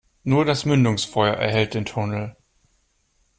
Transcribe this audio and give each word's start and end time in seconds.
Nur 0.23 0.45
das 0.45 0.65
Mündungsfeuer 0.65 1.35
erhellt 1.35 1.75
den 1.75 1.85
Tunnel. 1.85 2.35